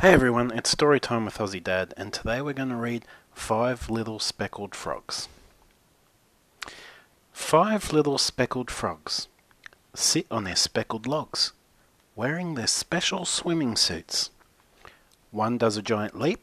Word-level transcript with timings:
Hey 0.00 0.14
everyone, 0.14 0.50
it's 0.52 0.70
story 0.70 0.98
time 0.98 1.26
with 1.26 1.36
Aussie 1.36 1.62
Dad, 1.62 1.92
and 1.94 2.10
today 2.10 2.40
we're 2.40 2.54
going 2.54 2.70
to 2.70 2.74
read 2.74 3.04
Five 3.34 3.90
Little 3.90 4.18
Speckled 4.18 4.74
Frogs. 4.74 5.28
Five 7.34 7.92
little 7.92 8.16
speckled 8.16 8.70
frogs 8.70 9.28
sit 9.92 10.26
on 10.30 10.44
their 10.44 10.56
speckled 10.56 11.06
logs, 11.06 11.52
wearing 12.16 12.54
their 12.54 12.66
special 12.66 13.26
swimming 13.26 13.76
suits. 13.76 14.30
One 15.32 15.58
does 15.58 15.76
a 15.76 15.82
giant 15.82 16.18
leap, 16.18 16.40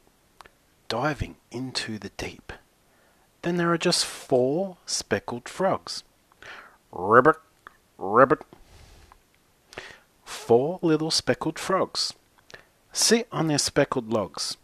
diving 0.87 1.37
into 1.49 1.97
the 1.97 2.09
deep. 2.09 2.53
Then 3.41 3.57
there 3.57 3.73
are 3.73 3.77
just 3.79 4.05
four 4.05 4.77
speckled 4.85 5.49
frogs. 5.49 6.03
Ribbit, 6.91 7.37
ribbit. 7.97 8.43
Four 10.23 10.77
little 10.83 11.09
speckled 11.09 11.57
frogs 11.57 12.13
sit 12.97 13.27
on 13.31 13.45
their 13.45 13.59
speckled 13.59 14.11
logs, 14.11 14.57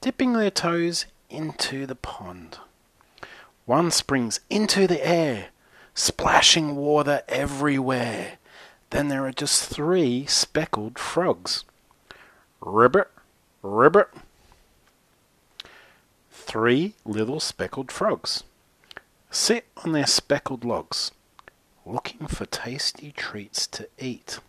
dipping 0.00 0.32
their 0.32 0.50
toes 0.50 1.06
into 1.28 1.86
the 1.86 1.94
pond. 1.94 2.58
One 3.64 3.92
springs 3.92 4.40
into 4.50 4.88
the 4.88 5.06
air, 5.06 5.46
splashing 5.94 6.74
water 6.74 7.22
everywhere. 7.28 8.38
Then 8.90 9.06
there 9.06 9.24
are 9.24 9.32
just 9.32 9.64
three 9.64 10.26
speckled 10.26 10.98
frogs. 10.98 11.64
Ribbit, 12.60 13.08
ribbit. 13.62 14.08
Three 16.32 16.94
little 17.04 17.38
speckled 17.38 17.92
frogs 17.92 18.42
sit 19.30 19.64
on 19.84 19.92
their 19.92 20.08
speckled 20.08 20.64
logs, 20.64 21.12
looking 21.86 22.26
for 22.26 22.46
tasty 22.46 23.12
treats 23.12 23.68
to 23.68 23.88
eat. 23.96 24.40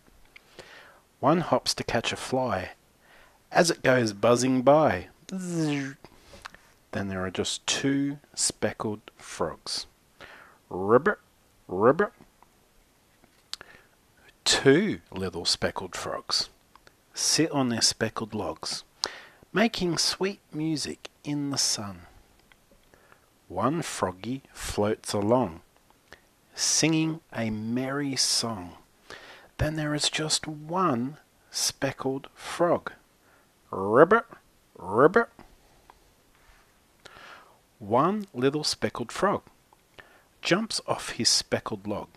One 1.20 1.40
hops 1.40 1.72
to 1.74 1.84
catch 1.84 2.12
a 2.12 2.16
fly 2.16 2.72
as 3.52 3.70
it 3.70 3.82
goes 3.82 4.12
buzzing 4.12 4.62
by. 4.62 5.08
Then 5.28 7.08
there 7.08 7.24
are 7.24 7.30
just 7.30 7.66
two 7.66 8.18
speckled 8.34 9.00
frogs. 9.16 9.86
Ribbit, 10.68 11.18
ribbit. 11.68 12.12
Two 14.44 15.00
little 15.12 15.44
speckled 15.44 15.94
frogs 15.94 16.48
sit 17.14 17.50
on 17.50 17.68
their 17.68 17.82
speckled 17.82 18.34
logs, 18.34 18.84
making 19.52 19.98
sweet 19.98 20.40
music 20.52 21.08
in 21.24 21.50
the 21.50 21.58
sun. 21.58 22.02
One 23.48 23.82
froggy 23.82 24.42
floats 24.52 25.12
along, 25.12 25.60
singing 26.54 27.20
a 27.32 27.50
merry 27.50 28.16
song. 28.16 28.76
Then 29.58 29.76
there 29.76 29.94
is 29.94 30.08
just 30.08 30.48
one 30.48 31.18
speckled 31.50 32.28
frog. 32.34 32.92
Ribbit, 33.74 34.26
ribbit. 34.76 35.28
One 37.78 38.26
little 38.34 38.64
speckled 38.64 39.10
frog 39.10 39.44
jumps 40.42 40.82
off 40.86 41.12
his 41.12 41.30
speckled 41.30 41.86
log, 41.86 42.08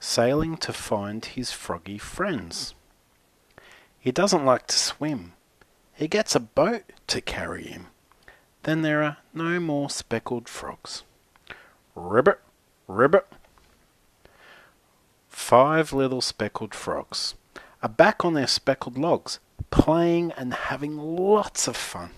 sailing 0.00 0.56
to 0.56 0.72
find 0.72 1.24
his 1.24 1.52
froggy 1.52 1.98
friends. 1.98 2.74
He 4.00 4.10
doesn't 4.10 4.44
like 4.44 4.66
to 4.66 4.76
swim. 4.76 5.34
He 5.94 6.08
gets 6.08 6.34
a 6.34 6.40
boat 6.40 6.82
to 7.06 7.20
carry 7.20 7.62
him. 7.62 7.86
Then 8.64 8.82
there 8.82 9.04
are 9.04 9.18
no 9.32 9.60
more 9.60 9.88
speckled 9.88 10.48
frogs. 10.48 11.04
Ribbit, 11.94 12.40
ribbit. 12.88 13.28
Five 15.28 15.92
little 15.92 16.20
speckled 16.20 16.74
frogs 16.74 17.36
are 17.82 17.88
back 17.88 18.24
on 18.24 18.34
their 18.34 18.46
speckled 18.46 18.96
logs, 18.96 19.40
playing 19.70 20.32
and 20.32 20.54
having 20.54 20.96
lots 20.96 21.66
of 21.66 21.76
fun. 21.76 22.10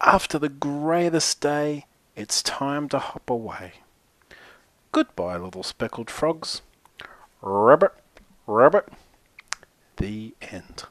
After 0.00 0.38
the 0.38 0.48
greatest 0.48 1.40
day, 1.40 1.86
it's 2.16 2.42
time 2.42 2.88
to 2.90 2.98
hop 2.98 3.30
away. 3.30 3.74
Goodbye, 4.92 5.36
little 5.36 5.62
speckled 5.62 6.10
frogs. 6.10 6.62
Rabbit, 7.40 7.92
rabbit. 8.46 8.88
The 9.96 10.34
end. 10.40 10.84